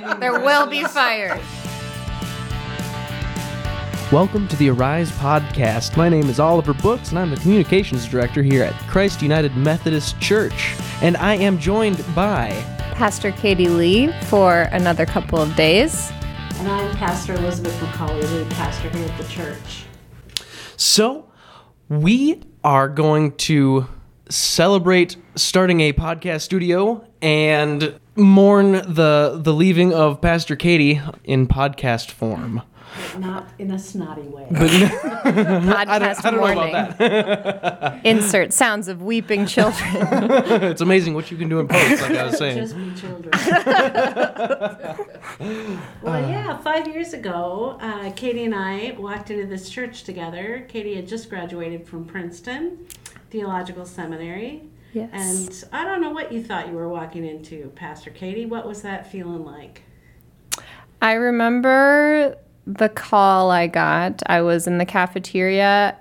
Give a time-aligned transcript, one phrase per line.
[0.00, 1.42] there will be fires.
[4.12, 5.96] Welcome to the Arise podcast.
[5.96, 10.20] My name is Oliver Brooks, and I'm the communications director here at Christ United Methodist
[10.20, 10.76] Church.
[11.02, 12.50] And I am joined by
[12.94, 16.12] Pastor Katy Lee for another couple of days.
[16.56, 19.84] And I'm Pastor Elizabeth Macaulay, lead pastor here at the church.
[20.76, 21.30] So,
[21.88, 23.88] we are going to
[24.28, 32.10] celebrate starting a podcast studio and mourn the the leaving of Pastor Katy in podcast
[32.10, 32.62] form.
[33.18, 34.46] Not in a snotty way.
[34.50, 38.00] Podcast I don't, I don't know about that.
[38.04, 39.90] Insert sounds of weeping children.
[40.62, 42.58] it's amazing what you can do in post, like I was saying.
[42.58, 43.32] Just be children.
[46.02, 50.64] well, yeah, five years ago, uh, Katy and I walked into this church together.
[50.68, 52.86] Katie had just graduated from Princeton
[53.30, 54.62] Theological Seminary.
[54.92, 55.10] Yes.
[55.12, 58.46] And I don't know what you thought you were walking into, Pastor Katy.
[58.46, 59.82] What was that feeling like?
[61.02, 62.36] I remember
[62.66, 64.22] the call I got.
[64.26, 65.96] I was in the cafeteria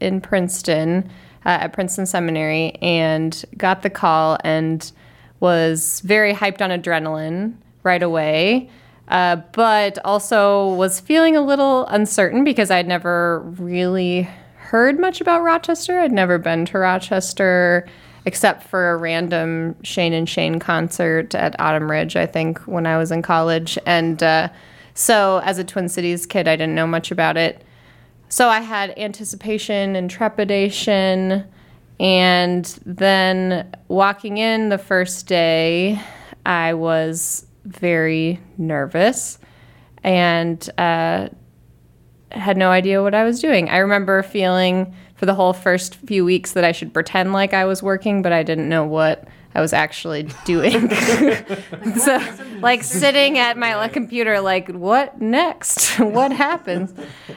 [0.00, 1.10] in Princeton
[1.44, 4.90] uh, at Princeton Seminary and got the call and
[5.40, 8.70] was very hyped on adrenaline right away.
[9.08, 15.42] Uh, but also was feeling a little uncertain because I'd never really heard much about
[15.42, 15.98] Rochester.
[15.98, 17.88] I'd never been to Rochester
[18.24, 22.98] except for a random Shane and Shane concert at Autumn Ridge, I think, when I
[22.98, 23.78] was in college.
[23.86, 24.48] And uh,
[24.94, 27.64] so, as a Twin Cities kid, I didn't know much about it.
[28.28, 31.44] So, I had anticipation and trepidation.
[31.98, 36.00] And then walking in the first day,
[36.46, 39.38] I was very nervous
[40.02, 41.28] and uh,
[42.30, 43.68] had no idea what I was doing.
[43.68, 47.66] I remember feeling for the whole first few weeks that I should pretend like I
[47.66, 50.88] was working, but I didn't know what I was actually doing.
[51.98, 52.22] so,
[52.60, 55.98] like sitting at my computer, like, what next?
[55.98, 56.94] what happens?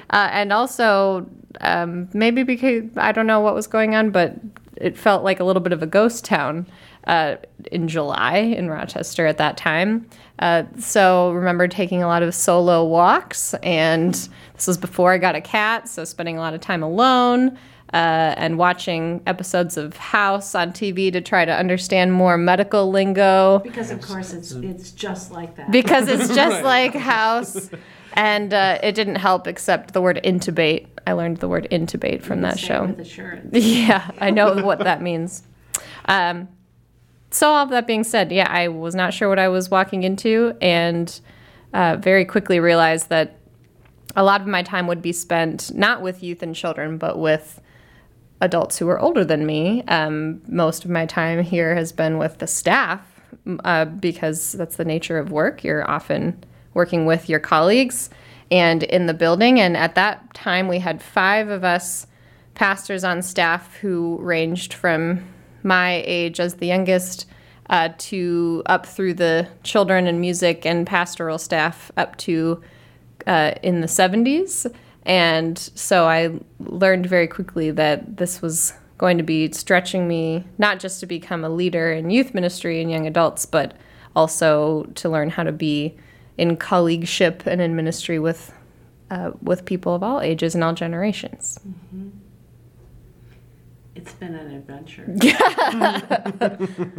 [0.10, 4.36] Uh, and also, um, maybe because I don't know what was going on, but
[4.78, 6.66] it felt like a little bit of a ghost town
[7.06, 7.36] uh,
[7.70, 10.08] in July in Rochester at that time.
[10.40, 14.14] Uh, so remember taking a lot of solo walks, and
[14.54, 17.58] this was before I got a cat, so spending a lot of time alone.
[17.94, 23.60] Uh, and watching episodes of House on TV to try to understand more medical lingo
[23.60, 25.70] Because, of course, it's, it's just like that.
[25.72, 27.70] because it's just like House.
[28.14, 30.88] And uh, it didn't help except the word intubate.
[31.06, 32.86] I learned the word intubate from that show.
[32.86, 33.08] With.
[33.54, 35.44] Yeah, I know what that means.
[36.06, 36.48] Um,
[37.30, 40.04] so, all of that being said, yeah, I was not sure what I was walking
[40.04, 41.20] into, and
[41.74, 43.38] uh, very quickly realized that
[44.16, 47.60] a lot of my time would be spent not with youth and children, but with
[48.44, 49.84] adults who are older than me.
[49.88, 53.02] Um, most of my time here has been with the staff
[53.64, 55.64] uh, because that's the nature of work.
[55.64, 56.44] You're often
[56.74, 58.10] working with your colleagues
[58.52, 59.62] and in the building.
[59.62, 62.06] And at that time, we had five of us
[62.54, 65.24] pastors on staff who ranged from
[65.64, 67.26] my age as the youngest
[67.70, 72.62] uh, to up through the children and music and pastoral staff up to
[73.26, 74.72] uh, in the 70s.
[75.06, 80.80] And so I learned very quickly that this was going to be stretching me not
[80.80, 83.76] just to become a leader in youth ministry and young adults, but
[84.16, 85.98] also to learn how to be
[86.38, 88.54] in colleagueship and in ministry with
[89.12, 91.60] uh, with people of all ages and all generations.
[93.96, 95.06] It's been an adventure.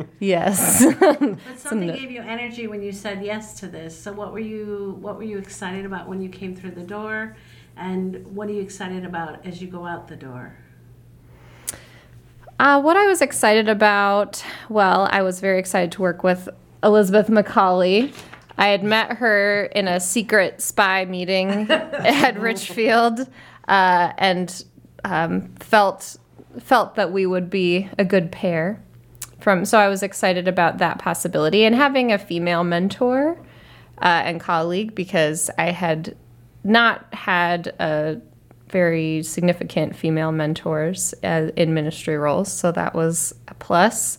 [0.21, 0.85] Yes.
[1.01, 3.99] But something gave you energy when you said yes to this.
[4.01, 7.37] So what were you what were you excited about when you came through the door?
[7.77, 10.57] And what are you excited about as you go out the door?
[12.59, 16.49] Uh, what I was excited about, well, I was very excited to work with
[16.85, 18.13] Elizabeth Macaulay.
[18.57, 23.29] I had met her in a secret spy meeting at Richfield
[23.67, 24.65] uh, and
[25.05, 26.17] um, felt
[26.61, 28.81] felt that we would be a good pair.
[29.41, 33.37] From so I was excited about that possibility and having a female mentor
[33.99, 36.17] uh, and colleague because I had
[36.65, 38.21] not had a
[38.69, 44.19] very significant female mentors in ministry roles, so that was a plus.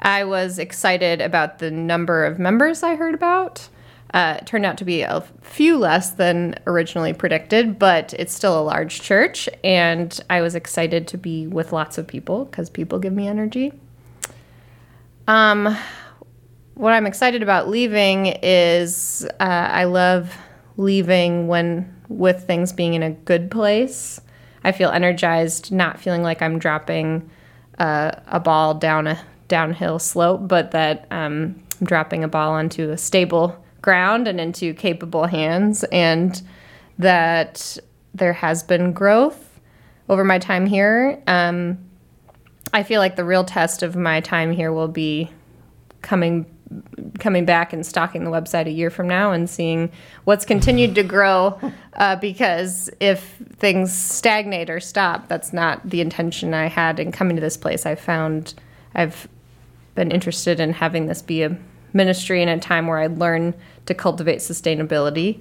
[0.00, 3.68] I was excited about the number of members I heard about.
[4.12, 8.58] Uh, it turned out to be a few less than originally predicted, but it's still
[8.58, 12.98] a large church, and I was excited to be with lots of people because people
[12.98, 13.72] give me energy.
[15.28, 15.76] Um,
[16.74, 20.34] what I'm excited about leaving is uh, I love
[20.80, 24.20] leaving when with things being in a good place.
[24.64, 27.30] I feel energized, not feeling like I'm dropping
[27.78, 32.90] uh, a ball down a downhill slope, but that um, I'm dropping a ball onto
[32.90, 36.40] a stable ground and into capable hands, and
[36.98, 37.78] that
[38.14, 39.60] there has been growth
[40.08, 41.22] over my time here.
[41.26, 41.78] Um,
[42.72, 45.30] I feel like the real test of my time here will be
[46.02, 46.46] coming
[47.18, 49.90] coming back and stalking the website a year from now and seeing
[50.24, 51.58] what's continued to grow
[51.94, 57.36] uh, because if things stagnate or stop that's not the intention i had in coming
[57.36, 57.86] to this place.
[57.86, 58.54] I found
[58.94, 59.28] i've
[59.94, 61.56] been interested in having this be a
[61.92, 63.54] ministry in a time where i learn
[63.86, 65.40] to cultivate sustainability.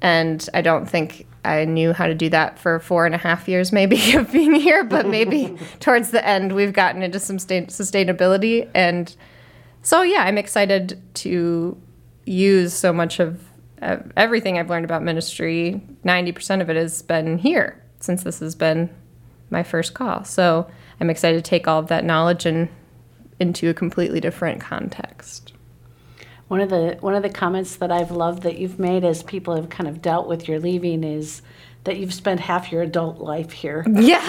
[0.00, 3.48] And i don't think i knew how to do that for four and a half
[3.48, 7.66] years maybe of being here but maybe towards the end we've gotten into some sta-
[7.66, 8.70] sustainability.
[8.74, 9.14] And
[9.82, 11.76] so yeah, I'm excited to
[12.24, 13.42] use so much of
[13.80, 15.82] uh, everything I've learned about ministry.
[16.04, 18.90] Ninety percent of it has been here since this has been
[19.50, 20.24] my first call.
[20.24, 20.68] So
[21.00, 22.68] I'm excited to take all of that knowledge and
[23.38, 25.52] into a completely different context.
[26.48, 29.56] One of the one of the comments that I've loved that you've made as people
[29.56, 31.42] have kind of dealt with your leaving is
[31.84, 33.84] that you've spent half your adult life here.
[34.02, 34.20] Yeah.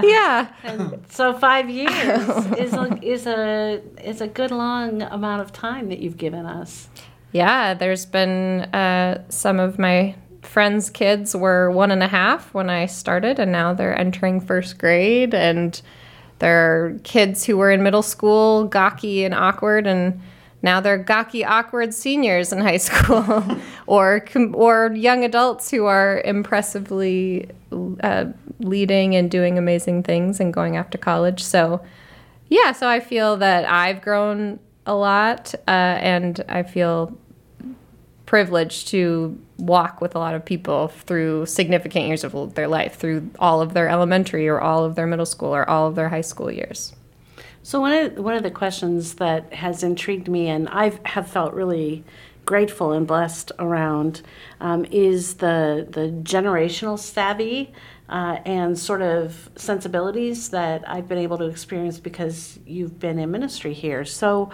[0.04, 0.48] yeah.
[0.62, 2.28] And so five years
[2.58, 6.88] is a, is a is a good long amount of time that you've given us.
[7.32, 12.70] Yeah, there's been uh, some of my friends' kids were one and a half when
[12.70, 15.34] I started, and now they're entering first grade.
[15.34, 15.80] And
[16.38, 20.20] there are kids who were in middle school, gawky and awkward, and
[20.68, 23.42] now they're gawky, awkward seniors in high school,
[23.86, 24.22] or
[24.52, 27.48] or young adults who are impressively
[28.02, 28.26] uh,
[28.60, 31.42] leading and doing amazing things and going off to college.
[31.42, 31.82] So,
[32.48, 37.16] yeah, so I feel that I've grown a lot, uh, and I feel
[38.26, 43.30] privileged to walk with a lot of people through significant years of their life, through
[43.38, 46.26] all of their elementary or all of their middle school or all of their high
[46.32, 46.92] school years.
[47.68, 51.52] So one of one of the questions that has intrigued me, and I have felt
[51.52, 52.02] really
[52.46, 54.22] grateful and blessed around,
[54.58, 57.74] um, is the the generational savvy
[58.08, 63.30] uh, and sort of sensibilities that I've been able to experience because you've been in
[63.30, 64.02] ministry here.
[64.06, 64.50] So,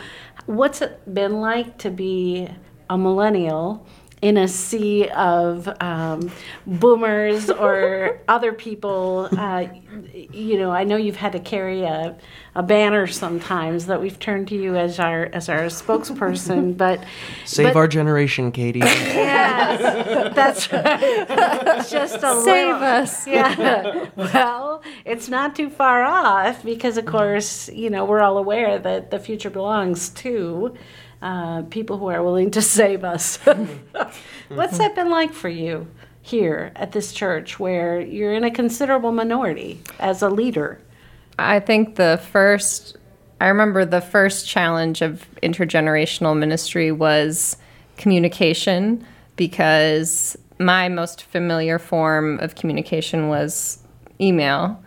[0.47, 2.49] what's it been like to be
[2.91, 3.87] a millennial?
[4.23, 6.33] In a sea of um,
[6.67, 9.29] boomers or other people.
[9.37, 9.67] Uh,
[10.13, 12.17] you know, I know you've had to carry a,
[12.55, 17.05] a banner sometimes that we've turned to you as our as our spokesperson, but
[17.45, 18.81] save but, our generation, Katy.
[19.25, 21.89] Yes, that's right.
[21.89, 23.27] Just a save little, us.
[23.27, 24.09] Yeah.
[24.17, 29.11] Well, it's not too far off because, of course, you know we're all aware that
[29.11, 30.75] the future belongs to
[31.25, 33.39] uh, people who are willing to save us.
[34.49, 35.89] What's that been like for you
[36.21, 40.83] here at this church where you're in a considerable minority as a leader?
[41.39, 42.99] I think the first,
[43.41, 47.57] I remember the first challenge of intergenerational ministry was
[47.97, 49.07] communication
[49.37, 53.79] because my most familiar form of communication was
[54.21, 54.79] email.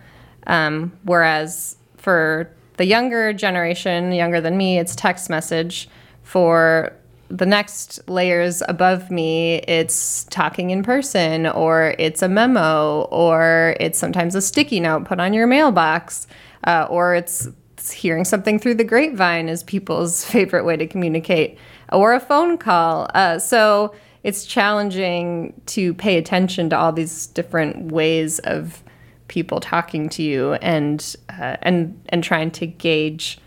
[0.45, 5.89] Um, whereas for the younger generation, younger than me, it's text message
[6.27, 6.91] for
[7.29, 13.97] the next layers above me, it's talking in person, or it's a memo, or it's
[13.97, 16.27] sometimes a sticky note put on your mailbox,
[16.65, 17.47] uh, or it's,
[17.77, 21.57] it's hearing something through the grapevine is people's favorite way to communicate,
[21.93, 23.09] or a phone call.
[23.13, 28.83] Uh, so it's challenging to pay attention to all these different ways of
[29.29, 33.39] people talking to you and uh, and and trying to gauge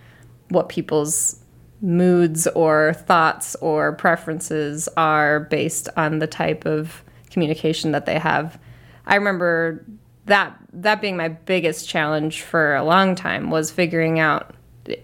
[0.49, 1.40] what people's
[1.83, 8.59] moods or thoughts or preferences are based on the type of communication that they have.
[9.07, 9.85] I remember
[10.27, 14.55] that that being my biggest challenge for a long time was figuring out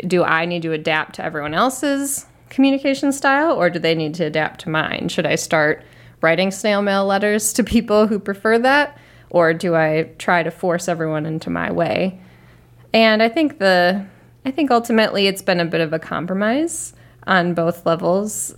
[0.07, 4.25] do I need to adapt to everyone else's communication style or do they need to
[4.25, 5.09] adapt to mine?
[5.09, 5.83] Should I start
[6.21, 8.99] writing snail mail letters to people who prefer that
[9.31, 12.21] or do I try to force everyone into my way?
[12.93, 14.07] And I think the
[14.47, 16.93] I think ultimately it's been a bit of a compromise
[17.27, 18.55] on both levels.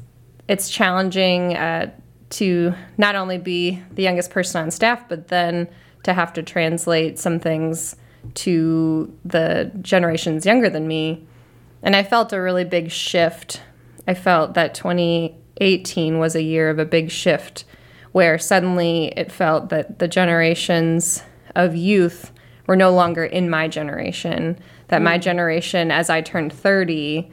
[0.46, 1.90] It's challenging uh,
[2.30, 5.66] to not only be the youngest person on staff, but then
[6.02, 7.96] to have to translate some things
[8.34, 11.26] to the generations younger than me.
[11.82, 13.62] And I felt a really big shift.
[14.06, 17.64] I felt that 2018 was a year of a big shift
[18.12, 21.22] where suddenly it felt that the generations
[21.54, 22.30] of youth
[22.68, 24.56] were no longer in my generation
[24.88, 25.22] that my mm.
[25.22, 27.28] generation, as I turned 30,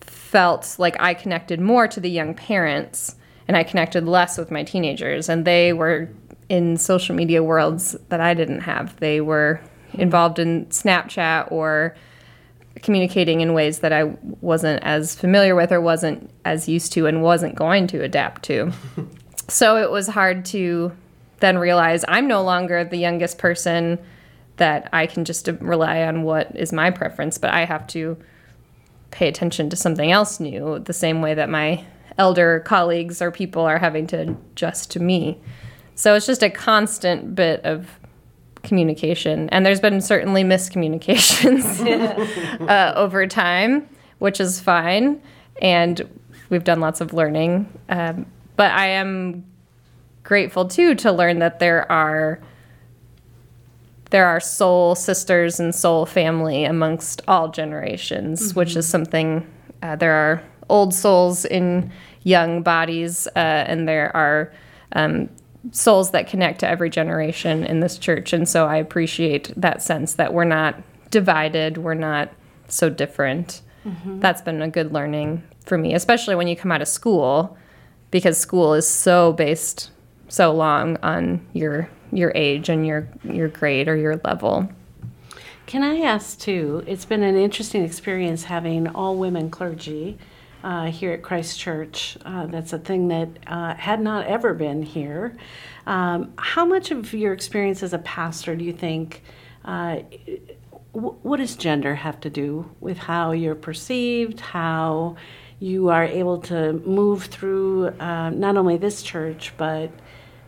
[0.00, 3.16] felt like I connected more to the young parents
[3.48, 5.28] and I connected less with my teenagers.
[5.28, 6.08] And they were
[6.48, 8.98] in social media worlds that I didn't have.
[9.00, 9.60] They were
[9.90, 10.00] hmm.
[10.00, 11.96] involved in Snapchat or
[12.76, 14.04] communicating in ways that I
[14.40, 18.72] wasn't as familiar with or wasn't as used to and wasn't going to adapt to.
[19.48, 20.92] so it was hard to
[21.40, 23.98] then realize I'm no longer the youngest person
[24.60, 28.18] that I can just rely on what is my preference, but I have to
[29.10, 31.84] pay attention to something else new the same way that my
[32.18, 35.40] elder colleagues or people are having to adjust to me.
[35.94, 37.98] So it's just a constant bit of
[38.62, 39.48] communication.
[39.48, 41.80] And there's been certainly miscommunications
[42.68, 43.88] uh, over time,
[44.18, 45.22] which is fine.
[45.62, 46.06] And
[46.50, 47.66] we've done lots of learning.
[47.88, 48.26] Um,
[48.56, 49.46] but I am
[50.22, 52.40] grateful too to learn that there are
[54.10, 58.58] there are soul sisters and soul family amongst all generations, mm-hmm.
[58.58, 59.46] which is something
[59.82, 61.90] uh, there are old souls in
[62.22, 64.52] young bodies, uh, and there are
[64.92, 65.28] um,
[65.72, 68.32] souls that connect to every generation in this church.
[68.32, 72.32] And so I appreciate that sense that we're not divided, we're not
[72.68, 73.62] so different.
[73.84, 74.20] Mm-hmm.
[74.20, 77.56] That's been a good learning for me, especially when you come out of school,
[78.10, 79.90] because school is so based
[80.28, 84.68] so long on your your age and your your grade or your level.
[85.66, 86.82] Can I ask too?
[86.86, 90.18] It's been an interesting experience having all women clergy
[90.64, 92.18] uh, here at Christ Church.
[92.24, 95.36] Uh, that's a thing that uh, had not ever been here.
[95.86, 99.22] Um, how much of your experience as a pastor do you think?
[99.64, 100.00] Uh,
[100.92, 104.40] what does gender have to do with how you're perceived?
[104.40, 105.16] How
[105.60, 109.90] you are able to move through uh, not only this church but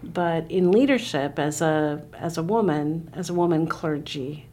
[0.03, 4.47] but in leadership as a as a woman as a woman clergy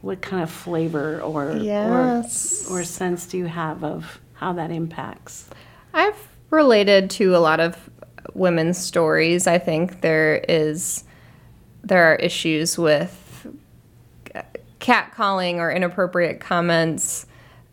[0.00, 2.66] what kind of flavor or yes.
[2.70, 5.50] or, or sense do you have of how that impacts.
[5.92, 7.90] I've related to a lot of
[8.34, 9.46] women's stories.
[9.46, 11.04] I think there is
[11.82, 13.46] there are issues with
[14.80, 17.26] catcalling or inappropriate comments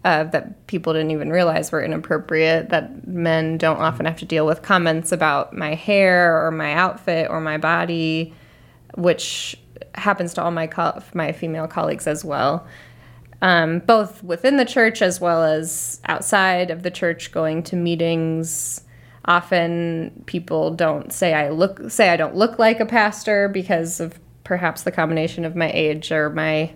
[0.06, 2.70] uh, that people didn't even realize were inappropriate.
[2.70, 7.30] That men don't often have to deal with comments about my hair or my outfit
[7.30, 8.34] or my body,
[8.96, 9.58] which
[9.96, 12.66] happens to all my co- my female colleagues as well
[13.42, 18.82] um, both within the church as well as outside of the church, going to meetings.
[19.26, 24.20] Often people don't say I look say I don't look like a pastor because of
[24.44, 26.74] perhaps the combination of my age or my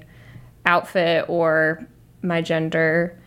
[0.66, 1.88] outfit or
[2.22, 3.18] my gender.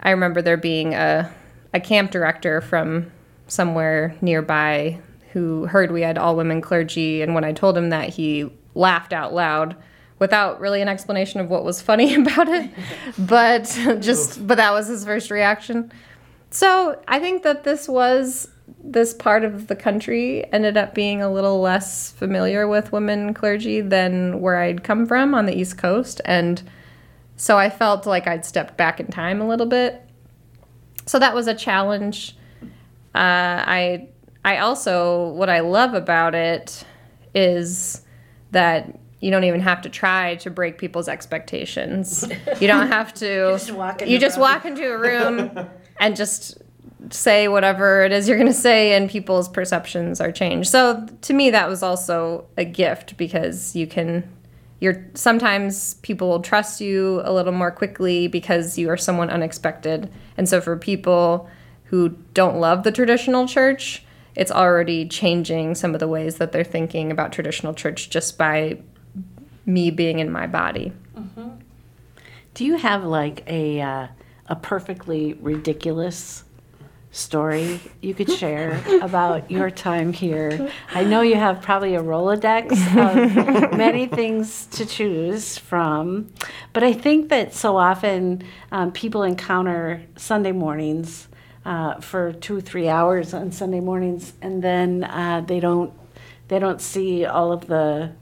[0.00, 1.32] I remember there being a
[1.74, 3.10] a camp director from
[3.46, 5.00] somewhere nearby
[5.32, 9.12] who heard we had all women clergy and when I told him that he laughed
[9.12, 9.76] out loud
[10.18, 12.70] without really an explanation of what was funny about it.
[13.18, 13.64] but
[14.00, 15.90] just but that was his first reaction.
[16.50, 18.48] So I think that this was
[18.84, 23.80] this part of the country ended up being a little less familiar with women clergy
[23.80, 26.20] than where I'd come from on the East Coast.
[26.24, 26.62] And
[27.42, 30.00] so I felt like I'd stepped back in time a little bit.
[31.06, 32.36] So that was a challenge.
[33.16, 34.08] Uh, I
[34.44, 36.84] I also what I love about it
[37.34, 38.02] is
[38.52, 42.24] that you don't even have to try to break people's expectations.
[42.60, 43.26] You don't have to.
[43.26, 45.68] you just walk, you just walk into a room
[45.98, 46.58] and just
[47.10, 50.70] say whatever it is you're going to say, and people's perceptions are changed.
[50.70, 54.30] So to me, that was also a gift because you can.
[54.82, 60.12] You're sometimes people will trust you a little more quickly because you are someone unexpected,
[60.36, 61.48] and so for people
[61.84, 64.02] who don't love the traditional church,
[64.34, 68.76] it's already changing some of the ways that they're thinking about traditional church just by
[69.64, 70.92] me being in my body.
[71.16, 71.50] Mm-hmm.
[72.54, 74.08] Do you have like a uh,
[74.48, 76.42] a perfectly ridiculous
[77.12, 80.70] story you could share about your time here?
[80.92, 86.32] I know you have probably a Rolodex of many things to choose from,
[86.72, 88.42] but I think that so often
[88.72, 91.28] um, people encounter Sunday mornings
[91.64, 95.92] uh, for two three hours on Sunday mornings, and then uh, they don't
[96.48, 98.12] they don't see all of the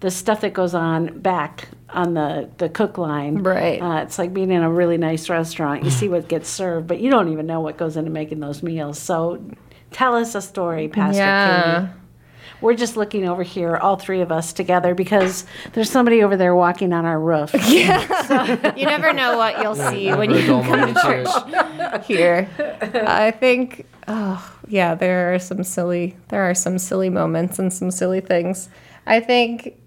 [0.00, 3.42] the stuff that goes on back on the, the cook line.
[3.42, 3.80] Right.
[3.80, 5.84] Uh, it's like being in a really nice restaurant.
[5.84, 8.62] You see what gets served, but you don't even know what goes into making those
[8.62, 8.98] meals.
[8.98, 9.42] So
[9.90, 11.80] tell us a story, Pastor yeah.
[11.80, 11.92] Katy.
[12.60, 16.54] We're just looking over here, all three of us together, because there's somebody over there
[16.54, 17.54] walking on our roof.
[17.70, 18.22] Yeah.
[18.24, 22.48] so you never know what you'll see when you come to church here.
[23.06, 27.90] I think, oh, yeah, there are some silly, there are some silly moments and some
[27.90, 28.68] silly things.
[29.06, 29.79] I think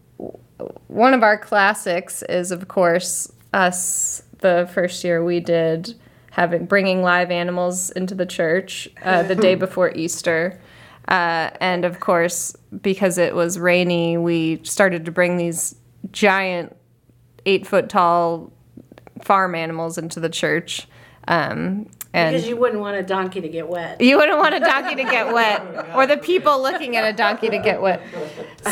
[0.88, 4.24] one of our classics is, of course, us.
[4.40, 5.96] The first year we did
[6.32, 10.60] having bringing live animals into the church uh, the day before Easter,
[11.08, 15.76] uh, and of course, because it was rainy, we started to bring these
[16.12, 16.76] giant,
[17.46, 18.52] eight foot tall
[19.22, 20.88] farm animals into the church.
[21.28, 24.00] Um, and Because you wouldn't want a donkey to get wet.
[24.00, 25.62] you wouldn't want a donkey to get wet,
[25.96, 28.02] or the people looking at a donkey to get wet.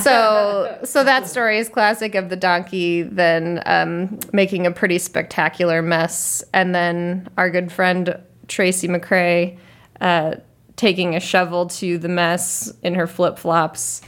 [0.01, 5.81] So, so that story is classic of the donkey then um, making a pretty spectacular
[5.81, 8.15] mess, and then our good friend
[8.47, 9.57] Tracy McCrae
[9.99, 10.35] uh,
[10.75, 14.01] taking a shovel to the mess in her flip flops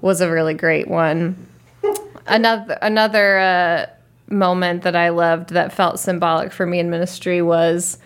[0.00, 1.46] was a really great one.
[2.26, 3.86] Another another uh,
[4.30, 7.98] moment that I loved that felt symbolic for me in ministry was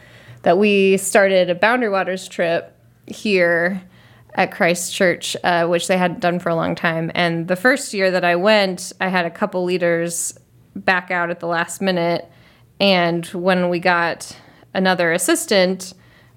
[0.43, 3.83] that we started a Boundary Waters trip here
[4.35, 7.11] at Christ Church, uh, which they hadn't done for a long time.
[7.15, 10.39] And the first year that I went, I had a couple leaders
[10.75, 12.31] back out at the last minute.
[12.81, 14.37] And when we got
[14.75, 15.93] another assistant,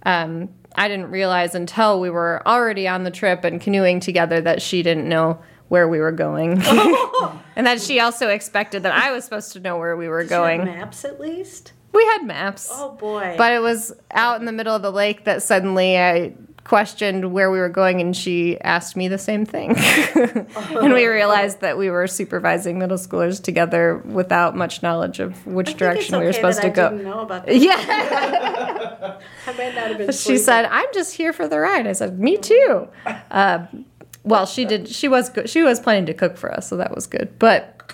[0.05, 4.61] um, I didn't realize until we were already on the trip and canoeing together that
[4.61, 6.61] she didn't know where we were going.
[7.55, 10.31] and that she also expected that I was supposed to know where we were Did
[10.31, 10.65] you have going.
[10.65, 11.71] maps at least.
[11.95, 12.69] We had maps.
[12.71, 13.35] Oh boy.
[13.37, 16.33] But it was out in the middle of the lake that suddenly I
[16.65, 19.75] questioned where we were going, and she asked me the same thing.
[20.15, 25.75] and we realized that we were supervising middle schoolers together without much knowledge of which
[25.75, 26.89] direction it's we were supposed to I go.
[26.89, 27.55] didn't know about that.
[27.55, 27.75] Yeah.
[29.47, 30.11] I might not have been.
[30.11, 32.87] she said, "I'm just here for the ride." I said, "Me too."
[33.29, 33.67] Uh,
[34.23, 34.89] well, she did.
[34.89, 35.47] She was good.
[35.49, 37.37] She was planning to cook for us, so that was good.
[37.37, 37.93] But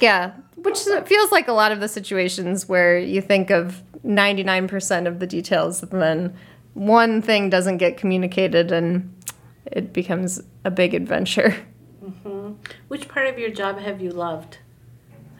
[0.00, 5.18] yeah, which feels like a lot of the situations where you think of 99% of
[5.18, 6.36] the details, and then
[6.74, 9.14] one thing doesn't get communicated, and
[9.66, 11.54] it becomes a big adventure.
[12.04, 12.52] Mm-hmm.
[12.88, 14.58] Which part of your job have you loved?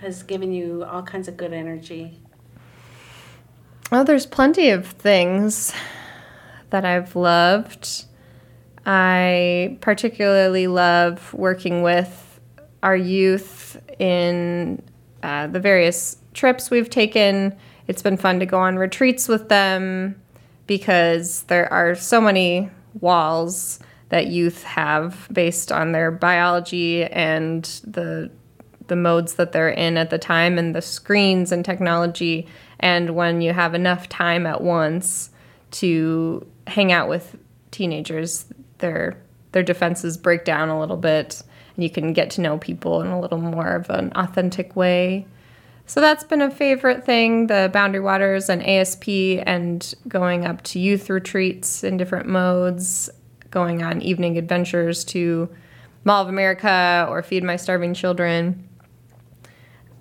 [0.00, 2.20] Has given you all kinds of good energy.
[3.90, 5.72] Oh, there's plenty of things
[6.70, 8.04] that I've loved.
[8.84, 12.40] I particularly love working with
[12.82, 14.82] our youth in
[15.22, 17.56] uh, the various trips we've taken.
[17.87, 20.20] It's been fun to go on retreats with them
[20.66, 22.70] because there are so many
[23.00, 28.31] walls that youth have based on their biology and the
[28.87, 32.46] the modes that they're in at the time and the screens and technology
[32.81, 35.28] and when you have enough time at once
[35.70, 37.37] to hang out with
[37.70, 38.46] teenagers
[38.78, 41.42] their their defenses break down a little bit
[41.79, 45.27] you can get to know people in a little more of an authentic way
[45.87, 50.79] so that's been a favorite thing the boundary waters and asp and going up to
[50.79, 53.09] youth retreats in different modes
[53.51, 55.49] going on evening adventures to
[56.05, 58.69] mall of america or feed my starving children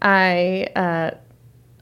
[0.02, 1.12] I uh,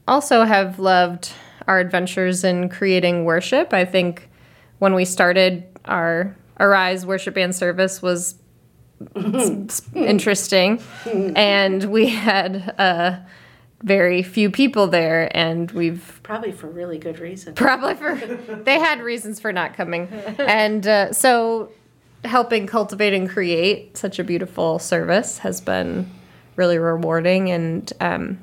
[0.08, 1.32] also have loved
[1.66, 3.72] our adventures in creating worship.
[3.72, 4.28] I think
[4.78, 8.36] when we started our Arise worship and service was
[9.94, 13.18] interesting, and we had uh,
[13.82, 17.54] very few people there, and we've Probably for really good reason.
[17.54, 18.14] probably for
[18.64, 21.70] they had reasons for not coming, and uh, so
[22.24, 26.10] helping cultivate and create such a beautiful service has been
[26.56, 27.50] really rewarding.
[27.50, 28.38] And um,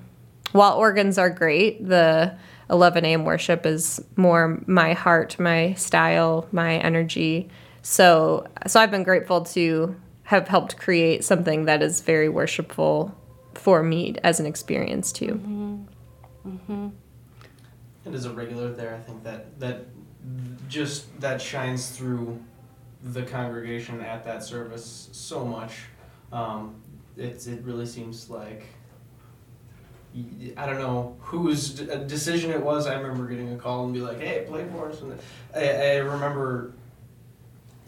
[0.51, 2.35] while organs are great, the
[2.69, 3.25] 11 a.m.
[3.25, 7.49] worship is more my heart, my style, my energy.
[7.81, 9.95] So, so I've been grateful to
[10.33, 13.15] have helped create something that is very worshipful
[13.53, 15.39] for me as an experience too.
[18.05, 19.85] And as a regular there, I think that that
[20.67, 22.41] just that shines through
[23.03, 25.73] the congregation at that service so much.
[26.31, 26.75] Um,
[27.15, 28.65] it's it really seems like
[30.57, 32.87] I don't know whose d- uh, decision it was.
[32.87, 35.17] I remember getting a call and be like, "Hey, play for us," and
[35.55, 36.73] I, I remember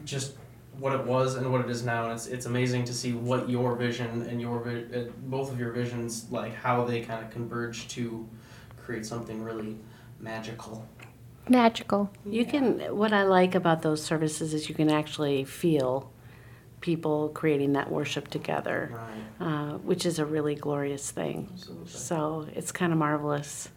[0.05, 0.35] just
[0.79, 3.49] what it was and what it is now, and it's it's amazing to see what
[3.49, 7.31] your vision and your vi- uh, both of your visions like how they kind of
[7.31, 8.27] converge to
[8.83, 9.77] create something really
[10.19, 10.85] magical.
[11.47, 12.09] Magical.
[12.25, 12.79] You can.
[12.95, 16.11] What I like about those services is you can actually feel
[16.81, 18.91] people creating that worship together,
[19.39, 19.47] Right.
[19.47, 21.49] uh, which is a really glorious thing.
[21.53, 21.87] Absolutely.
[21.91, 23.69] So it's kind of marvelous.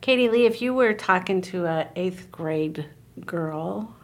[0.00, 2.86] Katy Lee, if you were talking to a eighth grade
[3.26, 3.94] girl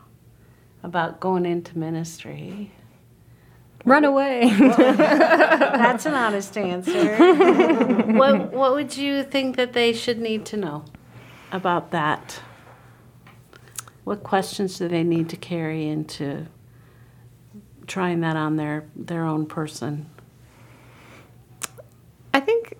[0.86, 2.70] about going into ministry,
[3.84, 4.50] Run away.
[4.58, 7.16] that's an honest answer.
[8.14, 10.84] what what would you think that they should need to know
[11.52, 12.40] about that?
[14.02, 16.46] What questions do they need to carry into
[17.86, 20.10] trying that on their their own person?
[22.34, 22.74] I think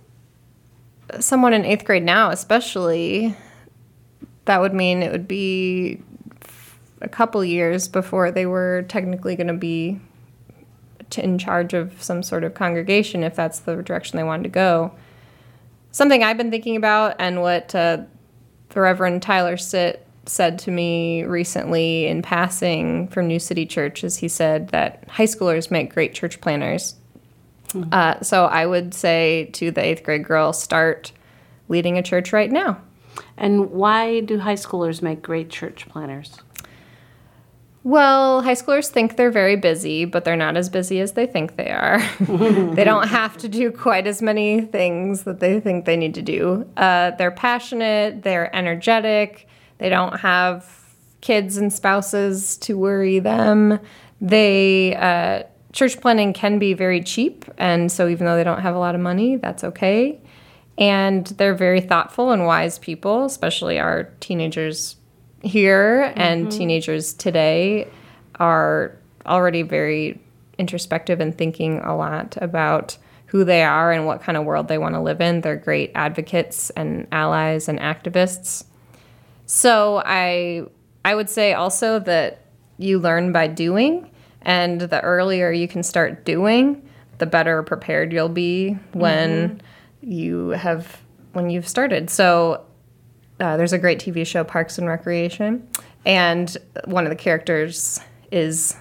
[1.21, 3.37] someone in eighth grade now, especially,
[4.47, 6.03] that would mean it would be
[7.01, 10.01] a couple years before they were technically going to be
[11.17, 14.93] in charge of some sort of congregation if that's the direction they wanted to go.
[15.93, 18.03] Something I've been thinking about, and what uh,
[18.71, 24.19] the Reverend Tyler Sit said to me recently in passing from New City Church is
[24.19, 26.97] he said that high schoolers make great church planners.
[27.93, 31.13] Uh, so I would say to the eighth grade girl, start
[31.69, 32.81] leading a church right now.
[33.37, 36.39] And why do high schoolers make great church planners?
[37.87, 41.55] Well, high schoolers think they're very busy, but they're not as busy as they think
[41.55, 42.03] they are.
[42.19, 46.23] they don't have to do quite as many things that they think they need to
[46.23, 46.69] do.
[46.77, 49.47] Uh, they're passionate, they're energetic,
[49.79, 50.69] they don't have
[51.21, 53.79] kids and spouses to worry them.
[54.21, 58.75] They, uh, church planning can be very cheap, and so even though they don't have
[58.75, 60.21] a lot of money, that's okay.
[60.77, 64.97] And they're very thoughtful and wise people, especially our teenagers
[65.47, 66.59] here and mm-hmm.
[66.59, 67.89] teenagers today
[68.37, 70.21] are already very
[70.59, 74.79] introspective and thinking a lot about who they are and what kind of world they
[74.79, 75.41] want to live in.
[75.41, 78.65] They're great advocates and allies and activists.
[79.47, 80.67] So I
[81.05, 82.47] I would say also that
[82.79, 84.11] you learn by doing
[84.43, 90.13] and the earlier you can start doing, the better prepared you'll be when mm-hmm.
[90.13, 91.01] you have
[91.33, 92.11] when you've started.
[92.11, 92.66] So
[93.41, 95.67] uh, there's a great TV show, Parks and Recreation,
[96.05, 98.77] and one of the characters is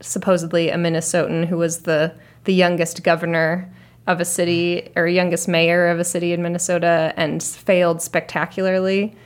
[0.00, 3.72] supposedly a Minnesotan who was the the youngest governor
[4.06, 9.16] of a city or youngest mayor of a city in Minnesota and failed spectacularly.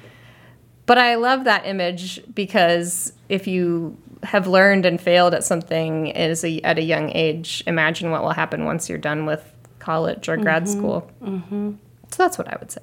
[0.86, 6.44] But I love that image because if you have learned and failed at something as
[6.44, 9.44] a, at a young age, imagine what will happen once you're done with
[9.78, 11.10] college or grad school.
[12.10, 12.80] So that's what I would say.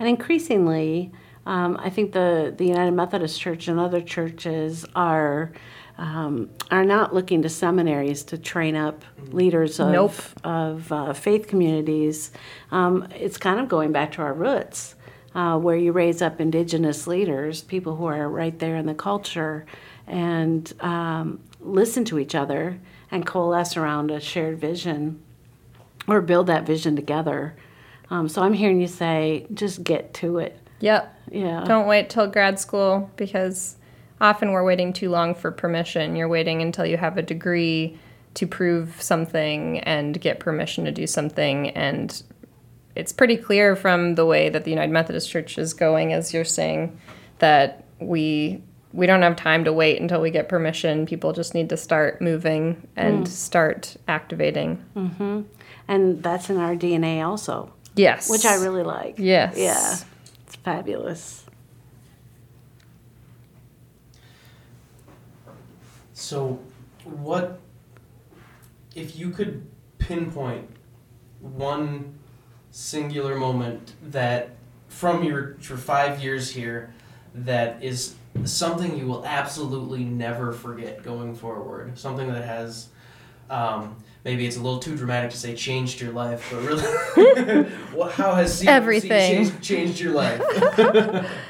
[0.00, 1.12] And increasingly,
[1.46, 5.52] um, I think the, the United Methodist Church and other churches are
[5.98, 10.14] um, are not looking to seminaries to train up leaders of Nope.
[10.42, 12.30] of uh, faith communities.
[12.70, 14.94] Um, it's kind of going back to our roots,
[15.34, 19.66] uh, where you raise up indigenous leaders, people who are right there in the culture,
[20.06, 25.20] and um, listen to each other and coalesce around a shared vision
[26.08, 27.54] or build that vision together.
[28.10, 30.58] Um, so I'm hearing you say, just get to it.
[30.80, 31.14] Yep.
[31.30, 31.64] Yeah.
[31.64, 33.76] Don't wait till grad school because
[34.20, 36.16] often we're waiting too long for permission.
[36.16, 37.98] You're waiting until you have a degree
[38.34, 41.70] to prove something and get permission to do something.
[41.70, 42.22] And
[42.96, 46.44] it's pretty clear from the way that the United Methodist Church is going, as you're
[46.44, 46.98] saying,
[47.38, 51.06] that we we don't have time to wait until we get permission.
[51.06, 54.84] People just need to start moving and start activating.
[54.96, 55.42] Mm-hmm.
[55.86, 58.30] And that's in our DNA also, Yes.
[58.30, 59.18] which I really like.
[59.18, 59.56] Yes.
[59.56, 59.96] Yeah.
[60.46, 61.44] It's fabulous.
[66.12, 66.60] So,
[67.04, 67.60] what
[68.94, 69.66] if you could
[69.98, 70.68] pinpoint
[71.40, 72.18] one
[72.70, 74.50] singular moment that
[74.88, 76.92] from your your five years here
[77.34, 81.98] that is something you will absolutely never forget going forward?
[81.98, 82.88] Something that has
[83.50, 88.12] um, maybe it's a little too dramatic to say changed your life, but really, what,
[88.12, 89.44] how has CMC Everything.
[89.44, 90.40] changed, changed your life?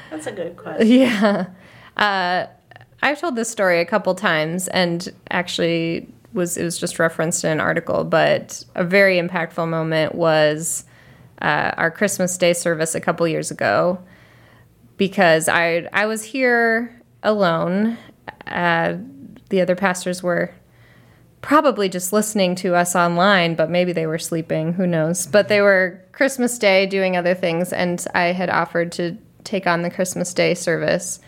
[0.09, 0.87] That's a good question.
[0.91, 1.47] Yeah.
[1.97, 2.47] Uh,
[3.03, 7.51] I've told this story a couple times and actually was it was just referenced in
[7.51, 10.85] an article, but a very impactful moment was
[11.41, 13.99] uh, our Christmas Day service a couple years ago
[14.97, 17.97] because I I was here alone.
[18.47, 18.97] Uh,
[19.49, 20.53] the other pastors were
[21.41, 24.73] probably just listening to us online, but maybe they were sleeping.
[24.73, 25.27] Who knows?
[25.27, 29.81] But they were Christmas Day doing other things, and I had offered to take on
[29.81, 31.19] the Christmas Day service.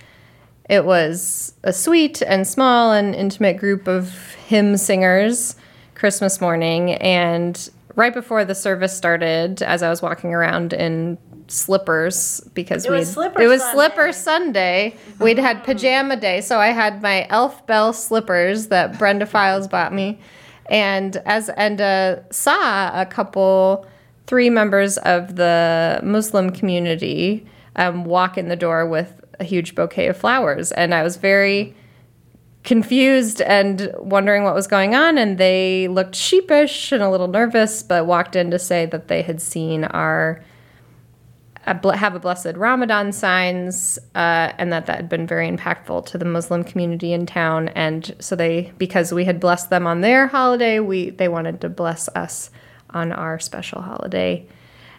[0.70, 5.56] It was a sweet and small and intimate group of hymn singers
[5.96, 6.94] Christmas morning.
[6.94, 12.92] And right before the service started, as I was walking around in slippers because It
[12.92, 13.74] we was Slipper it was Sunday.
[13.76, 14.96] slipper Sunday.
[15.20, 19.94] We'd had pajama day, so I had my Elf Bell slippers that Brenda Files bought
[19.94, 20.20] me,
[20.70, 23.86] and as and uh, saw a couple,
[24.28, 30.08] three members of the Muslim community um, walk in the door with a huge bouquet
[30.08, 31.76] of flowers, and I was very
[32.64, 37.84] confused and wondering what was going on and they looked sheepish and a little nervous
[37.84, 40.42] but walked in to say that they had seen our
[41.66, 46.26] have a blessed Ramadan signs, uh, and that that had been very impactful to the
[46.26, 47.70] Muslim community in town.
[47.70, 51.70] And so they, because we had blessed them on their holiday, we they wanted to
[51.70, 52.50] bless us
[52.90, 54.46] on our special holiday.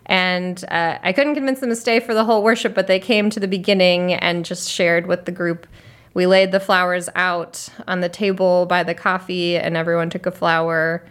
[0.07, 3.31] And uh, I couldn't convince them to stay for the whole worship, but they came
[3.31, 5.67] to the beginning and just shared with the group.
[6.15, 10.31] We laid the flowers out on the table by the coffee, and everyone took a
[10.31, 11.05] flower.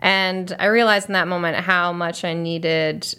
[0.00, 3.14] And I realized in that moment how much I needed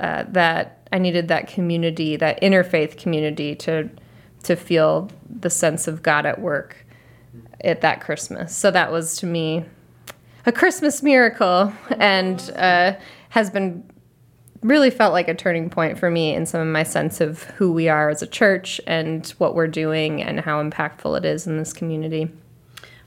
[0.00, 3.88] uh, that I needed that community, that interfaith community to
[4.42, 6.84] to feel the sense of God at work
[7.62, 8.54] at that Christmas.
[8.54, 9.64] So that was to me
[10.44, 12.94] a Christmas miracle and uh,
[13.30, 13.84] has been
[14.64, 17.70] really felt like a turning point for me in some of my sense of who
[17.70, 21.58] we are as a church and what we're doing and how impactful it is in
[21.58, 22.30] this community.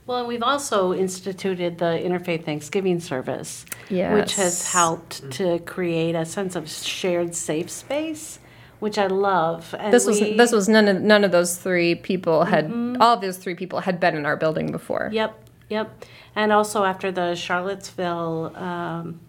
[0.06, 6.26] Well, and we've also instituted the Interfaith Thanksgiving service, which has helped to create a
[6.26, 8.40] sense of shared safe space,
[8.80, 9.76] which I love.
[9.78, 13.16] And This was we- this was none of none of those three people had all
[13.16, 15.10] of those three people had been in our building before.
[15.12, 15.34] Yep,
[15.70, 16.06] yep.
[16.36, 19.20] And also after the Charlottesville um,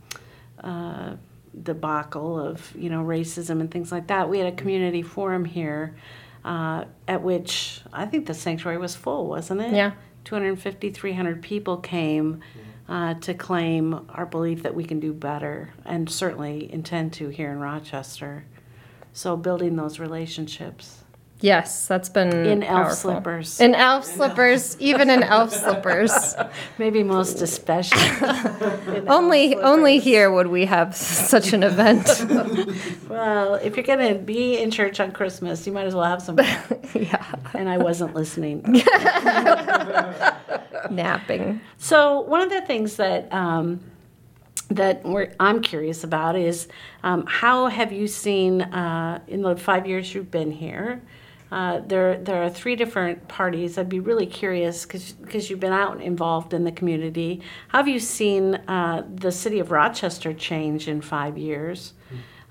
[0.63, 1.15] uh,
[1.63, 5.97] debacle of you know racism and things like that, we had a community forum here,
[6.45, 9.73] uh, at which I think the sanctuary was full, wasn't it?
[9.73, 9.93] Yeah.
[10.25, 12.41] 250, 300 people came
[12.89, 17.51] uh, to claim our belief that we can do better, and certainly intend to here
[17.51, 18.45] in Rochester.
[19.13, 21.05] So building those relationships.
[21.41, 22.97] Yes, that's been In elf powerful.
[23.13, 23.61] slippers.
[23.61, 26.35] In elf slippers, even in elf slippers.
[26.79, 28.01] Maybe most especially.
[29.07, 32.09] only only here would we have such an event.
[33.09, 36.21] Well, if you're going to be in church on Christmas, you might as well have
[36.21, 36.39] some.
[36.95, 37.25] yeah,
[37.55, 38.63] and I wasn't listening.
[40.91, 41.61] napping.
[41.79, 43.81] So one of the things that um,
[44.71, 46.69] that we're, I'm curious about is
[47.03, 51.01] um, how have you seen uh, in the five years you've been here?
[51.51, 53.79] Uh, there, there are three different parties.
[53.79, 57.41] I'd be really curious because you've been out and involved in the community.
[57.69, 61.95] How have you seen uh, the city of Rochester change in five years?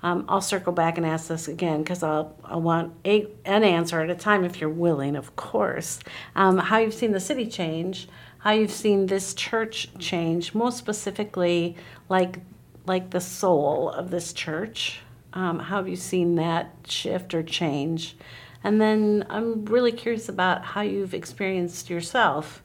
[0.02, 4.00] Um, I'll circle back and ask this again because I'll, I want a, an answer
[4.00, 5.98] at a time if you're willing, of course.
[6.36, 8.08] Um, how you've seen the city change,
[8.38, 11.76] how you've seen this church change, most specifically,
[12.08, 12.40] like
[12.86, 15.00] like the soul of this church.
[15.34, 18.16] Um, how have you seen that shift or change?
[18.64, 22.62] And then I'm really curious about how you've experienced yourself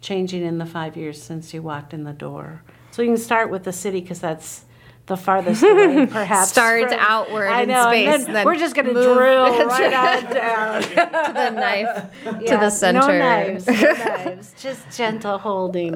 [0.00, 2.62] changing in the five years since you walked in the door.
[2.90, 4.64] So you can start with the city because that's
[5.06, 6.50] the farthest away, perhaps.
[6.50, 9.92] Start from- outward I in space, and then then we're just going to drill right
[10.26, 13.00] on down To the knife, to the center.
[13.00, 15.94] No knives, no knives, just gentle holding.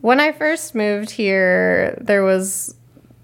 [0.00, 2.74] When I first moved here, there was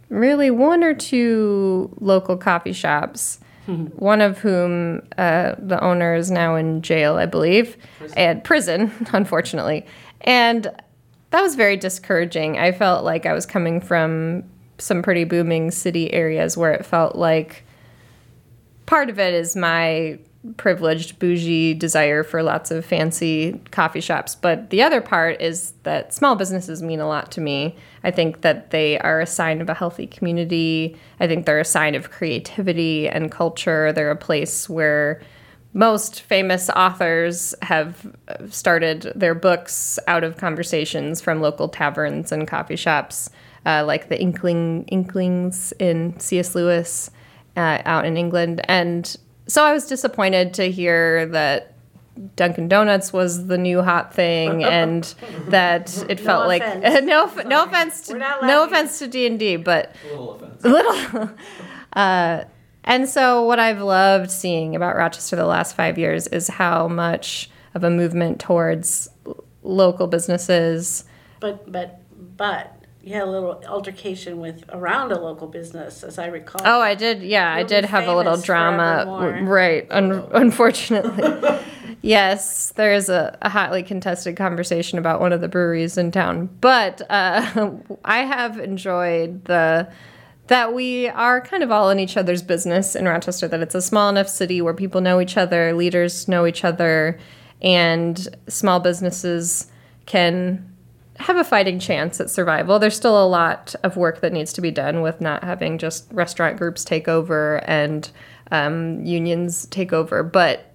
[0.08, 3.40] really one or two local coffee shops.
[3.66, 7.76] One of whom uh, the owner is now in jail, I believe,
[8.16, 9.84] and prison, unfortunately.
[10.22, 10.70] And
[11.30, 12.58] that was very discouraging.
[12.58, 14.44] I felt like I was coming from
[14.78, 17.64] some pretty booming city areas where it felt like
[18.86, 20.18] part of it is my
[20.56, 24.34] privileged bougie desire for lots of fancy coffee shops.
[24.34, 27.76] But the other part is that small businesses mean a lot to me.
[28.04, 30.96] I think that they are a sign of a healthy community.
[31.20, 33.92] I think they're a sign of creativity and culture.
[33.92, 35.20] They're a place where
[35.72, 38.16] most famous authors have
[38.48, 43.30] started their books out of conversations from local taverns and coffee shops
[43.66, 47.10] uh, like the inkling inklings in cs lewis
[47.56, 48.60] uh, out in England.
[48.68, 51.74] And so I was disappointed to hear that
[52.34, 55.04] Dunkin' Donuts was the new hot thing, and
[55.48, 57.04] that it felt like offense.
[57.06, 60.64] no no offense to no offense to D and D, but a little offense.
[60.64, 61.30] little.
[61.92, 62.44] Uh,
[62.84, 67.50] and so, what I've loved seeing about Rochester the last five years is how much
[67.74, 69.08] of a movement towards
[69.62, 71.04] local businesses.
[71.40, 72.00] But but
[72.36, 72.75] but
[73.06, 76.60] you had a little altercation with around a local business, as I recall.
[76.64, 77.22] Oh, I did.
[77.22, 79.44] Yeah, I You'll did have a little drama.
[79.44, 79.86] Right.
[79.92, 81.60] Un- unfortunately.
[82.02, 86.50] yes, there is a, a hotly contested conversation about one of the breweries in town.
[86.60, 87.70] But uh,
[88.04, 89.88] I have enjoyed the
[90.48, 93.82] that we are kind of all in each other's business in Rochester, that it's a
[93.82, 97.20] small enough city where people know each other, leaders know each other,
[97.62, 99.68] and small businesses
[100.06, 100.75] can
[101.18, 102.78] have a fighting chance at survival.
[102.78, 106.06] There's still a lot of work that needs to be done with not having just
[106.12, 108.10] restaurant groups take over and
[108.50, 110.22] um, unions take over.
[110.22, 110.72] But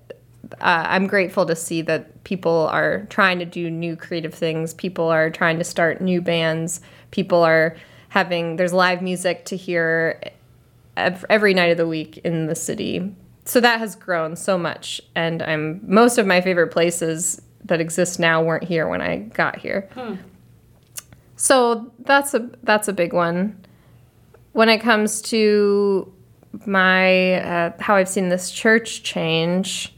[0.60, 4.74] uh, I'm grateful to see that people are trying to do new creative things.
[4.74, 6.82] People are trying to start new bands.
[7.12, 7.78] People are
[8.10, 10.22] having, there's live music to hear
[10.98, 13.16] every night of the week in the city.
[13.46, 15.02] So that has grown so much.
[15.16, 19.58] And I'm, most of my favorite places that exist now weren't here when I got
[19.58, 19.88] here.
[21.42, 23.66] So that's a that's a big one.
[24.52, 26.14] When it comes to
[26.68, 29.96] my uh, how I've seen this church change,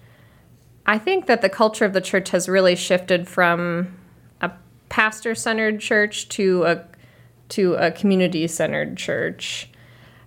[0.86, 3.94] I think that the culture of the church has really shifted from
[4.40, 4.52] a
[4.88, 6.86] pastor centered church to a
[7.50, 9.68] to a community centered church.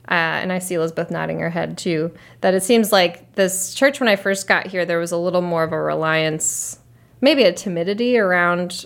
[0.09, 4.01] uh, and I see Elizabeth nodding her head too, that it seems like this church,
[4.01, 6.79] when I first got here, there was a little more of a reliance,
[7.23, 8.85] maybe a timidity around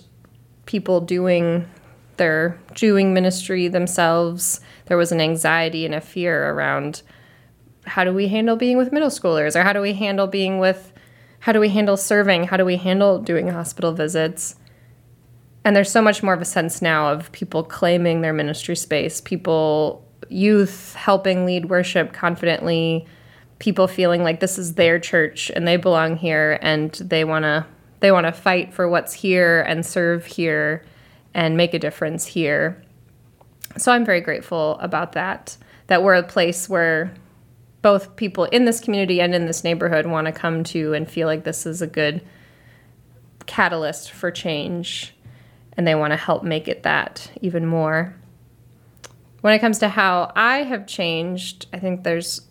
[0.65, 1.67] people doing
[2.21, 4.61] their Jewing ministry themselves.
[4.85, 7.01] There was an anxiety and a fear around
[7.87, 10.93] how do we handle being with middle schoolers or how do we handle being with
[11.39, 12.43] how do we handle serving?
[12.43, 14.55] How do we handle doing hospital visits?
[15.65, 19.19] And there's so much more of a sense now of people claiming their ministry space
[19.19, 23.07] people youth helping lead worship confidently
[23.57, 27.65] people feeling like this is their church and they belong here and they want to
[27.99, 30.85] they want to fight for what's here and serve here
[31.33, 32.81] and make a difference here
[33.77, 37.13] so i'm very grateful about that that we're a place where
[37.81, 41.27] both people in this community and in this neighborhood want to come to and feel
[41.27, 42.21] like this is a good
[43.45, 45.13] catalyst for change
[45.77, 48.15] and they want to help make it that even more.
[49.41, 52.41] When it comes to how I have changed, I think there's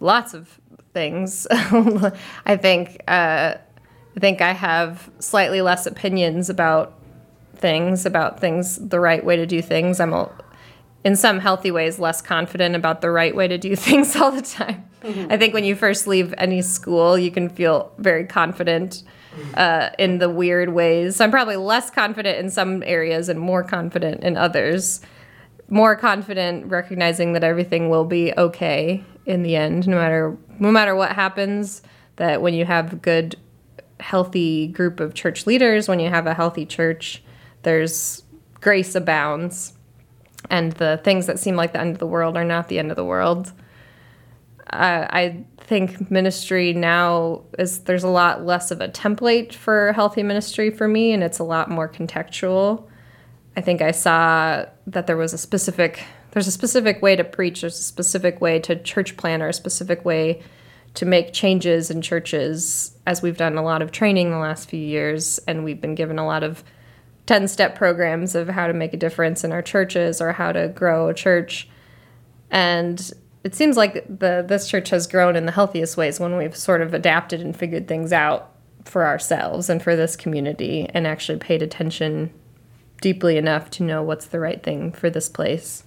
[0.00, 0.60] lots of
[0.92, 1.46] things.
[1.50, 3.54] I think uh,
[4.16, 6.98] I think I have slightly less opinions about
[7.60, 10.00] things, about things, the right way to do things.
[10.00, 10.30] I'm a,
[11.04, 14.42] in some healthy ways less confident about the right way to do things all the
[14.42, 14.84] time.
[15.02, 15.32] Mm-hmm.
[15.32, 19.02] I think when you first leave any school, you can feel very confident
[19.54, 21.16] uh, in the weird ways.
[21.16, 25.00] So I'm probably less confident in some areas and more confident in others.
[25.68, 30.94] More confident recognizing that everything will be okay in the end, no matter no matter
[30.94, 31.82] what happens.
[32.16, 33.36] That when you have good,
[34.00, 37.22] healthy group of church leaders, when you have a healthy church,
[37.62, 38.22] there's
[38.60, 39.74] grace abounds
[40.48, 42.90] and the things that seem like the end of the world are not the end
[42.90, 43.52] of the world.
[44.72, 50.22] Uh, I think ministry now is there's a lot less of a template for healthy
[50.22, 52.88] ministry for me, and it's a lot more contextual.
[53.56, 57.62] I think I saw that there was a specific there's a specific way to preach,
[57.62, 60.42] there's a specific way to church plan, or a specific way
[60.94, 62.96] to make changes in churches.
[63.06, 66.18] As we've done a lot of training the last few years, and we've been given
[66.18, 66.62] a lot of
[67.30, 70.66] 10 step programs of how to make a difference in our churches or how to
[70.66, 71.68] grow a church.
[72.50, 73.00] And
[73.44, 76.82] it seems like the this church has grown in the healthiest ways when we've sort
[76.82, 78.50] of adapted and figured things out
[78.84, 82.34] for ourselves and for this community and actually paid attention
[83.00, 85.84] deeply enough to know what's the right thing for this place.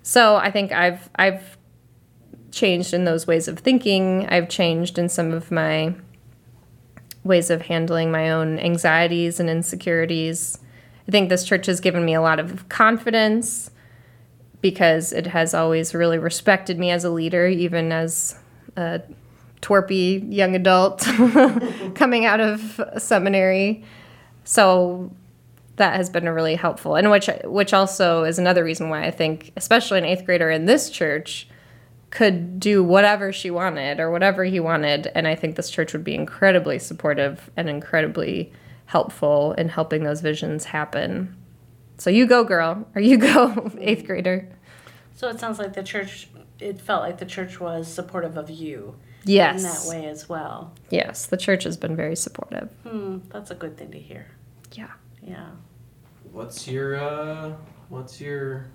[0.00, 1.58] So I think I've I've
[2.50, 4.26] changed in those ways of thinking.
[4.30, 5.94] I've changed in some of my
[7.26, 10.58] ways of handling my own anxieties and insecurities.
[11.06, 13.70] I think this church has given me a lot of confidence
[14.60, 18.38] because it has always really respected me as a leader, even as
[18.76, 19.02] a
[19.62, 21.00] twerpy young adult
[21.94, 23.84] coming out of seminary.
[24.44, 25.12] So
[25.76, 29.52] that has been really helpful, and which which also is another reason why I think,
[29.56, 31.48] especially an eighth grader in this church,
[32.10, 35.10] could do whatever she wanted or whatever he wanted.
[35.14, 38.52] And I think this church would be incredibly supportive and incredibly
[38.86, 41.36] helpful in helping those visions happen.
[41.98, 44.48] So you go, girl, or you go, eighth grader.
[45.14, 46.28] So it sounds like the church,
[46.60, 48.96] it felt like the church was supportive of you.
[49.24, 49.56] Yes.
[49.56, 50.72] In that way as well.
[50.88, 52.68] Yes, the church has been very supportive.
[52.86, 54.28] Hmm, that's a good thing to hear.
[54.72, 54.92] Yeah.
[55.20, 55.48] Yeah.
[56.30, 57.52] What's your, uh,
[57.88, 58.66] what's your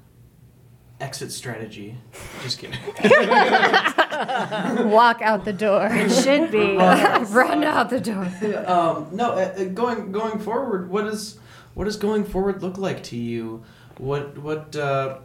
[1.01, 1.97] exit strategy.
[2.43, 2.79] Just kidding.
[4.89, 5.87] Walk out the door.
[5.91, 6.75] It should be.
[6.77, 8.31] Run out the door.
[8.65, 11.39] Um, no, uh, uh, going going forward, what is
[11.73, 13.63] what does going forward look like to you?
[13.97, 15.17] What what uh,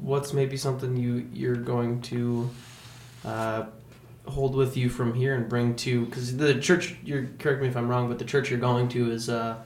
[0.00, 2.50] what's maybe something you you're going to
[3.24, 3.64] uh,
[4.26, 6.96] hold with you from here and bring to because the church.
[7.02, 9.56] You're correct me if I'm wrong, but the church you're going to is uh,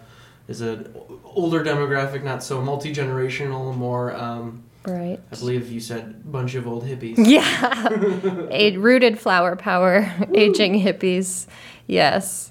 [0.48, 0.94] is an
[1.24, 4.14] older demographic, not so multi generational, more.
[4.14, 5.18] Um, Right.
[5.32, 7.14] I believe you said bunch of old hippies.
[7.26, 8.48] Yeah.
[8.50, 11.46] A rooted flower power, aging hippies.
[11.86, 12.50] Yes.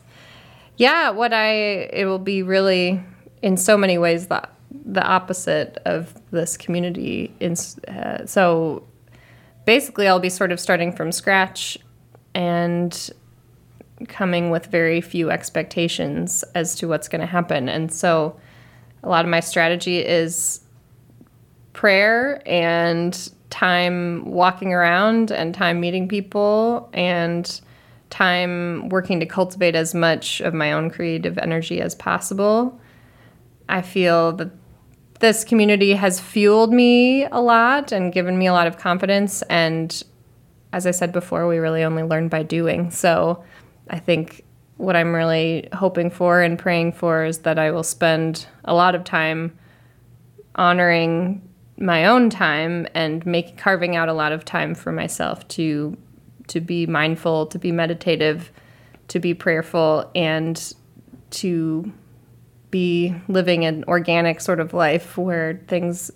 [0.77, 1.51] Yeah, what I
[1.93, 3.03] it will be really
[3.41, 4.41] in so many ways the
[4.85, 7.55] the opposite of this community in
[7.87, 8.83] uh, so
[9.65, 11.77] basically I'll be sort of starting from scratch
[12.33, 13.11] and
[14.07, 17.69] coming with very few expectations as to what's going to happen.
[17.69, 18.39] And so
[19.03, 20.61] a lot of my strategy is
[21.73, 27.61] prayer and time walking around and time meeting people and
[28.09, 32.79] time working to cultivate as much of my own creative energy as possible.
[33.69, 34.51] I feel that
[35.19, 39.41] this community has fueled me a lot and given me a lot of confidence.
[39.43, 40.03] And
[40.73, 42.91] as I said before, we really only learn by doing.
[42.91, 43.43] So
[43.89, 44.43] I think
[44.77, 48.95] what I'm really hoping for and praying for is that I will spend a lot
[48.95, 49.57] of time
[50.55, 51.41] honoring
[51.77, 55.97] my own time and make carving out a lot of time for myself to
[56.47, 58.51] to be mindful, to be meditative,
[59.07, 60.73] to be prayerful and
[61.31, 61.91] to
[62.69, 66.11] be living an organic sort of life where things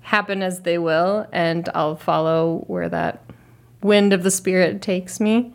[0.00, 3.22] happen as they will and I'll follow where that
[3.82, 5.52] wind of the spirit takes me.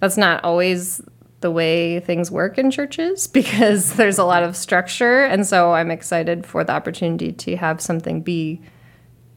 [0.00, 1.02] That's not always
[1.40, 5.24] the way things work in churches because there's a lot of structure.
[5.24, 8.60] And so I'm excited for the opportunity to have something be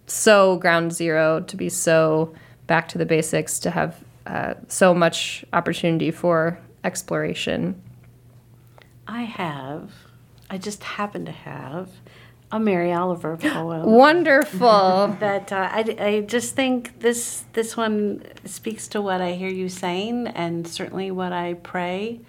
[0.06, 2.34] so ground zero, to be so
[2.68, 7.82] back to the basics, to have uh, so much opportunity for exploration.
[9.08, 9.92] I have,
[10.50, 11.90] I just happen to have
[12.54, 13.92] a Mary Oliver poem.
[13.92, 15.18] Wonderful.
[15.20, 19.68] that uh, I, I just think this this one speaks to what I hear you
[19.70, 22.22] saying, and certainly what I pray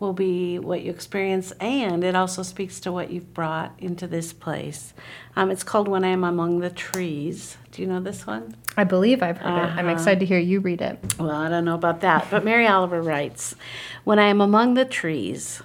[0.00, 4.32] will be what you experience, and it also speaks to what you've brought into this
[4.32, 4.94] place.
[5.36, 8.56] Um, it's called "When I Am Among the Trees." Do you know this one?
[8.78, 9.76] I believe I've heard it.
[9.76, 10.98] I'm excited to hear you read it.
[11.18, 13.54] Well, I don't know about that, but Mary Oliver writes
[14.04, 15.60] When I am among the trees,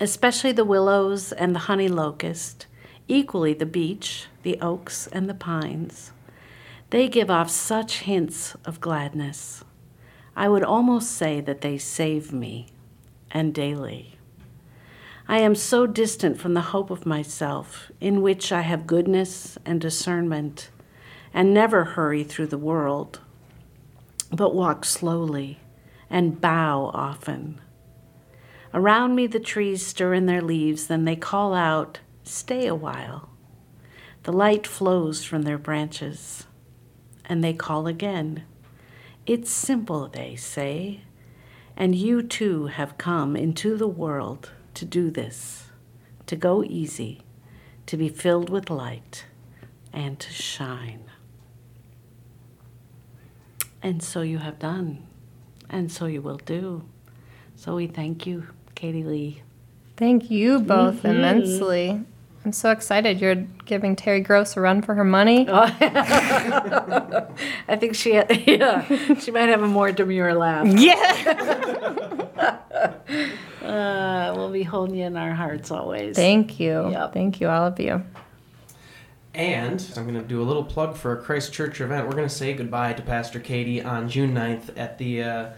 [0.00, 2.66] especially the willows and the honey locust,
[3.10, 6.12] equally the beech, the oaks, and the pines,
[6.90, 9.64] they give off such hints of gladness.
[10.36, 12.68] I would almost say that they save me,
[13.30, 14.16] and daily.
[15.28, 19.80] I am so distant from the hope of myself, in which I have goodness and
[19.80, 20.70] discernment,
[21.34, 23.20] and never hurry through the world
[24.32, 25.58] but walk slowly
[26.08, 27.60] and bow often.
[28.72, 33.30] Around me, the trees stir in their leaves, then they call out, Stay a while.
[34.22, 36.46] The light flows from their branches,
[37.24, 38.44] and they call again.
[39.26, 41.02] It's simple, they say,
[41.76, 45.70] and you too have come into the world to do this,
[46.26, 47.22] to go easy,
[47.86, 49.24] to be filled with light,
[49.92, 51.04] and to shine.
[53.82, 55.06] And so you have done,
[55.70, 56.84] and so you will do.
[57.56, 59.42] So we thank you, Katy Lee.
[60.00, 62.02] Thank you both immensely.
[62.42, 63.20] I'm so excited.
[63.20, 63.34] You're
[63.66, 65.46] giving Terry Gross a run for her money.
[65.50, 65.76] I
[67.78, 70.66] think she, yeah, she might have a more demure laugh.
[70.80, 72.16] Yeah.
[73.60, 76.16] Uh, we'll be holding you in our hearts always.
[76.16, 76.90] Thank you.
[76.90, 77.12] Yep.
[77.12, 78.02] Thank you, all of you.
[79.32, 82.06] And I'm going to do a little plug for a Christ Church event.
[82.06, 85.50] We're going to say goodbye to Pastor Katy on June 9th at the uh,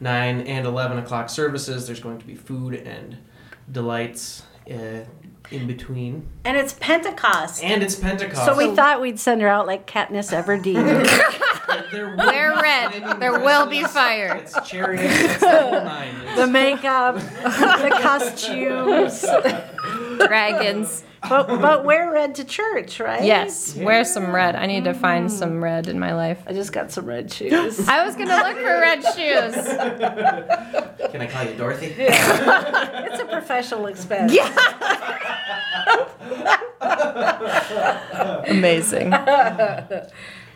[0.00, 1.86] 9 and 11 o'clock services.
[1.86, 3.18] There's going to be food and
[3.70, 5.04] delights uh,
[5.50, 6.26] in between.
[6.44, 7.62] and it's Pentecost.
[7.62, 8.44] And it's Pentecost.
[8.44, 11.06] so we thought we'd send her out like Katniss Everdeen.
[11.90, 12.90] There Wear red.
[12.92, 13.94] flaming There will be dresses.
[13.96, 14.34] fire.
[14.36, 15.02] It's chariots.
[15.04, 16.14] It's the whole nine.
[16.22, 19.24] It's- the makeup, the costumes.
[20.26, 21.04] Dragons.
[21.28, 23.22] But, but wear red to church, right?
[23.22, 24.56] Yes, wear some red.
[24.56, 26.42] I need to find some red in my life.
[26.48, 27.48] I just got some red shoes.
[27.88, 29.54] I was gonna look for red shoes.
[31.12, 31.94] Can I call you Dorothy?
[31.96, 34.36] it's a professional expense.
[38.48, 39.14] Amazing.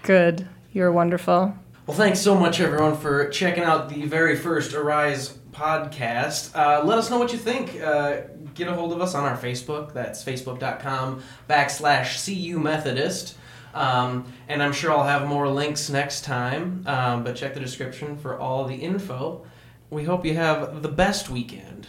[0.03, 0.49] Good.
[0.73, 1.55] You're wonderful.
[1.87, 6.51] Well, thanks so much, everyone, for checking out the very first Arise podcast.
[6.55, 7.81] Uh, let us know what you think.
[7.81, 8.23] Uh,
[8.57, 9.93] get a hold of us on our Facebook.
[9.93, 13.37] That's facebook.com backslash CU Methodist.
[13.75, 16.83] Um, and I'm sure I'll have more links next time.
[16.87, 19.45] Um, but check the description for all the info.
[19.91, 21.89] We hope you have the best weekend.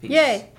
[0.00, 0.10] Peace.
[0.10, 0.52] Yay.